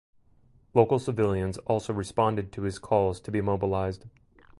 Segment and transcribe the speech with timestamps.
[0.73, 4.05] Local civilians also responded to his calls to be mobilized.